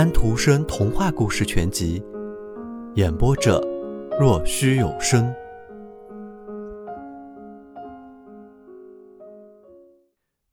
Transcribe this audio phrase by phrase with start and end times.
[0.00, 2.02] 安徒生童话故事全集，
[2.94, 3.60] 演播者：
[4.18, 5.30] 若虚有声。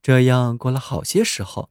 [0.02, 1.70] 这样过了好些时候，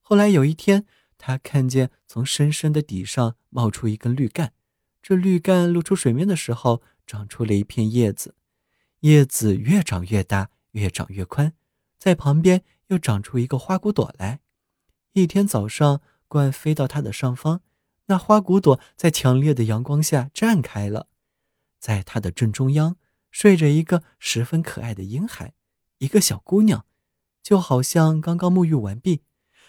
[0.00, 0.86] 后来有一天，
[1.18, 4.54] 他看见从深深的底上冒出一根绿干，
[5.02, 8.36] 这绿干露出水面的时候，长出了一片叶子，
[9.00, 11.52] 叶子越长越大，越长越宽，
[11.98, 14.40] 在旁边又长出一个花骨朵来。
[15.12, 16.00] 一天早上。
[16.28, 17.62] 鹳飞到它的上方，
[18.06, 21.08] 那花骨朵在强烈的阳光下绽开了，
[21.78, 22.96] 在它的正中央
[23.30, 25.54] 睡着一个十分可爱的婴孩，
[25.98, 26.84] 一个小姑娘，
[27.42, 29.22] 就好像刚刚沐浴完毕。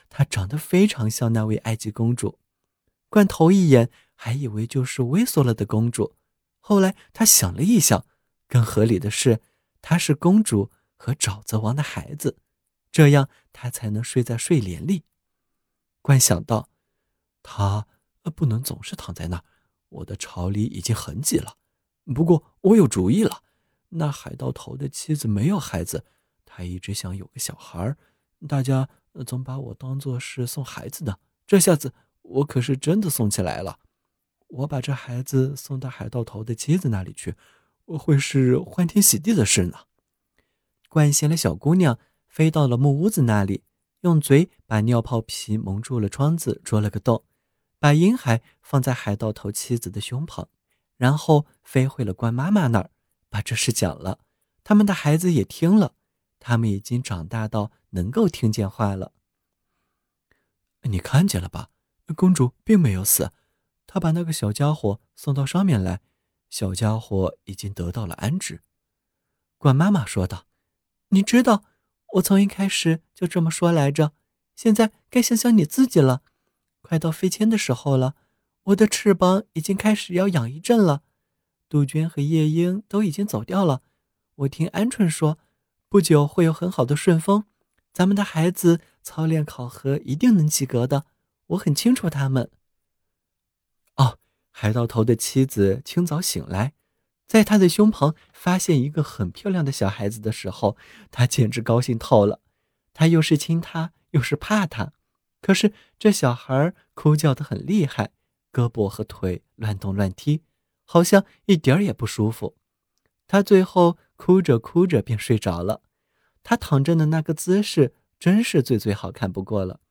[0.09, 2.40] 她长得非常像那位埃及公主。
[3.09, 6.16] 罐头一眼还以为就是猥琐了的公主，
[6.59, 8.05] 后来他想了一想，
[8.48, 9.41] 更合理的是，
[9.81, 12.38] 她是公主和沼泽王的孩子，
[12.91, 15.03] 这样他才能睡在睡莲里。
[16.02, 16.70] 观想到，
[17.41, 17.85] 他
[18.36, 19.44] 不能总是躺在那儿。
[19.89, 21.58] 我的巢里已经很挤了。
[22.14, 23.44] 不过我有主意了。
[23.89, 26.05] 那海盗头的妻子没有孩子，
[26.45, 27.95] 他一直想有个小孩。
[28.47, 28.88] 大家
[29.25, 31.20] 总把我当做是送孩子的。
[31.47, 33.80] 这下子我可是真的送起来了。
[34.47, 37.36] 我把这孩子送到海盗头的妻子那里去，
[37.86, 39.80] 会是欢天喜地的事呢。
[40.88, 43.64] 惯醒了小姑娘，飞到了木屋子那里。
[44.02, 47.25] 用嘴把尿泡皮蒙住了窗子，捉了个洞，
[47.80, 50.47] 把婴孩放在海盗头妻子的胸旁，
[50.95, 52.92] 然后飞回了关妈妈那儿，
[53.30, 54.20] 把这事讲了。
[54.64, 55.95] 他们的孩子也听了，
[56.39, 59.14] 他们已经长大到能够听见话了。
[60.83, 61.72] 你看见了吧？
[62.16, 63.33] 公主并没有死，
[63.86, 66.02] 她把那个小家伙送到上面来，
[66.50, 68.64] 小家伙已经得到了安置。
[69.58, 70.45] 关妈妈说道
[71.09, 71.66] ：“你知道。”
[72.13, 74.13] 我从一开始就这么说来着，
[74.55, 76.23] 现在该想想你自己了。
[76.81, 78.15] 快到飞迁的时候了，
[78.63, 81.03] 我的翅膀已经开始要养一阵了。
[81.67, 83.83] 杜鹃和夜莺都已经走掉了。
[84.37, 85.37] 我听鹌鹑说，
[85.87, 87.45] 不久会有很好的顺风。
[87.93, 91.05] 咱们的孩子操练考核一定能及格的，
[91.48, 92.49] 我很清楚他们。
[93.95, 94.17] 哦，
[94.49, 96.73] 海盗头的妻子清早醒来。
[97.30, 100.76] 在他的胸旁发现一个很漂亮的小孩子的时候，
[101.12, 102.42] 他简直高兴透了。
[102.92, 104.94] 他又是亲他，又是怕他。
[105.40, 108.10] 可是这小孩哭叫得很厉害，
[108.52, 110.42] 胳膊和腿乱动乱踢，
[110.86, 112.58] 好像一点也不舒服。
[113.28, 115.84] 他最后哭着哭着便睡着了。
[116.42, 119.82] 他躺着的那个姿势真是最最好看不过了，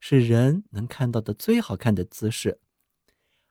[0.00, 2.58] 是人能看到的最好看的姿势。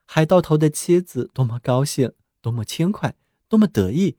[0.06, 2.12] 海盗头的妻子多么高兴，
[2.42, 3.14] 多么轻快！
[3.48, 4.18] 多么得意！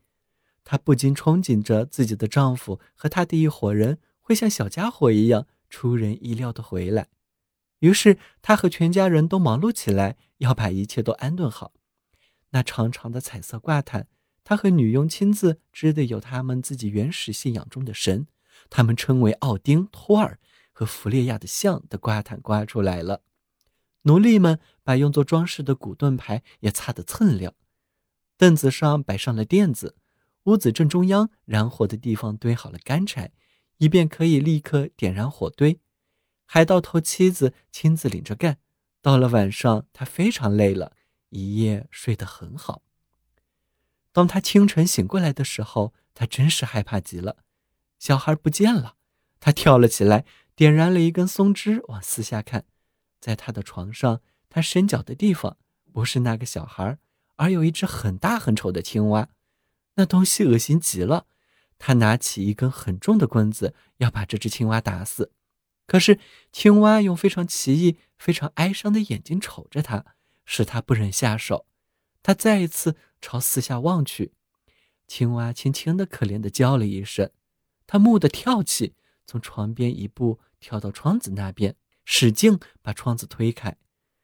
[0.64, 7.10] 她不禁憧憬着自己的丈夫和他的一伙人会像小家伙一样出人意料的回来。
[7.80, 11.74] 于是，她和全家人都忙碌起来，要把一切都安顿好。
[12.50, 14.08] 那长长的彩色挂毯，
[14.44, 18.28] 她和女佣亲自织的，有他们自己原始信仰中的神，
[18.70, 20.40] 他们称为奥丁、托尔
[20.72, 23.22] 和弗列亚的像的挂毯挂出来了。
[24.04, 27.54] 奴隶们把用作装饰的古盾牌也擦得锃亮。
[28.40, 29.98] 凳子上摆上了垫子，
[30.44, 33.34] 屋子正中央燃火的地方堆好了干柴，
[33.80, 35.82] 以便可以立刻点燃火堆。
[36.46, 38.60] 海盗头妻子亲自领着干。
[39.02, 40.94] 到了晚上，他非常累了，
[41.32, 42.82] 一夜睡得很好。
[44.14, 47.44] 当他清晨醒过来的时候，他真是害怕极了。
[47.98, 48.96] 小孩不见了，
[49.42, 50.24] 他跳了起来，
[50.56, 52.64] 点燃了一根松枝，往四下看，
[53.20, 55.58] 在他的床上，他伸脚的地方
[55.92, 56.98] 不是那个小孩。
[57.40, 59.30] 而有一只很大很丑的青蛙，
[59.96, 61.26] 那东西恶心极了。
[61.78, 65.32] 他拿起一根很重的棍子，要把这只青蛙打死。
[65.88, 66.20] 可是
[66.52, 70.04] 青蛙用非常奇异、非常哀伤的眼睛瞅着他，
[70.44, 71.66] 使他不忍下手。
[72.22, 74.34] 他再一次朝四下望去，
[75.08, 77.32] 青蛙轻轻的、可怜的叫了一声。
[77.88, 78.96] 他蓦地跳起，
[79.26, 83.78] 从床边一步跳到窗子那边，使劲把窗子推开。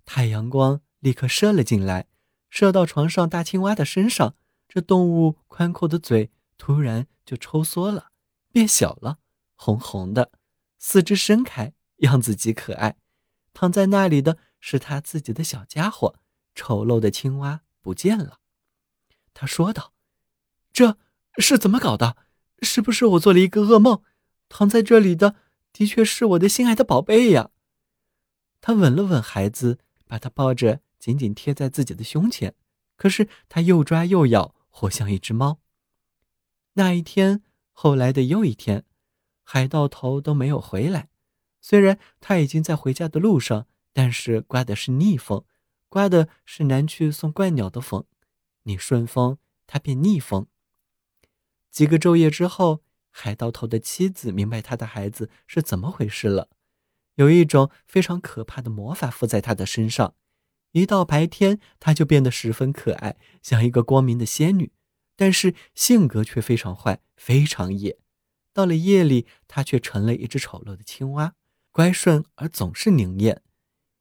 [0.04, 2.08] 太阳光立刻射了进来。
[2.56, 4.34] 射到床上大青蛙的身上，
[4.70, 8.12] 这动物宽阔的嘴突然就抽缩了，
[8.50, 9.20] 变小了，
[9.58, 10.32] 红红的，
[10.78, 12.96] 四肢伸开，样子极可爱。
[13.54, 16.16] 躺在那里的是他自己的小家伙，
[16.56, 18.40] 丑陋的青蛙不见了。
[19.34, 19.92] 他说道
[20.72, 20.98] ：“这
[21.38, 22.16] 是怎么搞的？
[22.62, 24.02] 是不是我做了一个噩梦？
[24.48, 25.36] 躺在这里的
[25.74, 27.50] 的确是我的心爱的宝贝呀。”
[28.62, 30.80] 他吻了吻孩子，把他抱着。
[31.06, 32.56] 紧紧贴在自己的胸前，
[32.96, 35.60] 可是他又抓又咬，活像一只猫。
[36.74, 38.86] 那一天，后来的又一天，
[39.44, 41.10] 海盗头都没有回来。
[41.62, 45.46] 虽然他已经在回家的路上，但是刮的是逆风，
[45.90, 48.06] 刮的是南去送怪鸟的风。
[48.64, 49.38] 你顺风，
[49.68, 50.48] 他便逆风。
[51.70, 52.82] 几个昼夜之后，
[53.12, 56.50] 海盗头的妻子明白他的孩子是怎么回事了。
[57.14, 60.16] 有一种非常可怕的魔法附在他的身上。
[60.76, 64.72] 一到白天，她就变得十分可爱，像一个光明的仙女；
[65.16, 67.98] 但是性格却非常坏，非常野。
[68.52, 71.34] 到了夜里，她却成了一只丑陋的青蛙，
[71.72, 73.42] 乖顺而总是凝眼，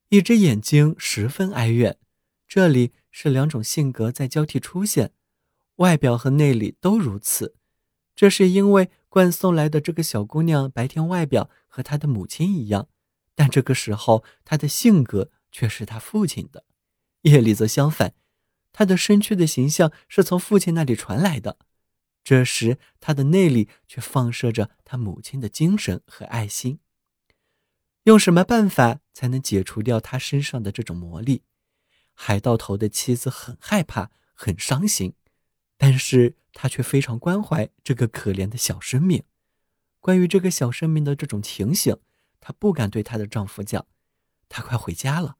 [0.08, 1.96] 一只眼睛十分哀怨。
[2.48, 5.12] 这里是两种性格在交替出现，
[5.76, 7.54] 外表和内里都如此。
[8.16, 12.88] 这是因为冠送来的这个小姑娘白天外表和她的母亲一样。
[13.36, 16.64] 但这个时候，她的性格却是他父亲的；
[17.22, 18.12] 夜里则相反，
[18.72, 21.58] 他的身躯的形象是从父亲那里传来的。
[22.24, 26.80] 这时，他的内里却放射着他母亲的精神和爱心。
[28.02, 31.44] 用什么办法才能解除掉他身上的这种魔力？
[32.14, 35.14] 海盗头的妻子很害怕，很伤心，
[35.76, 39.22] 但是她却非常关怀这个可怜的小生命。
[40.00, 41.96] 关于这个小生命的这种情形。
[42.40, 43.86] 她不敢对她的丈夫讲，
[44.48, 45.36] 她快回家了。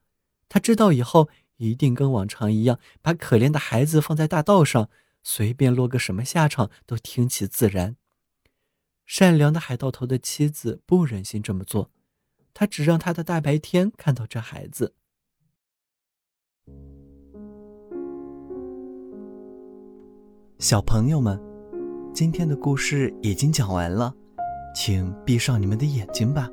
[0.49, 4.89] 他知道以后一定跟往常一样，把可怜的孩子放在大道上，
[5.23, 7.97] 随便落个什么下场都听其自然。
[9.07, 11.91] 善良的海盗头的妻子不忍心这么做，
[12.55, 14.95] 她只让他的大白天看到这孩子。
[20.59, 21.39] 小朋友们，
[22.15, 24.15] 今天的故事已经讲完了，
[24.75, 26.49] 请闭上你们的眼睛吧。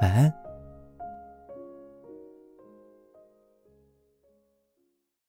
[0.00, 0.45] 晚安。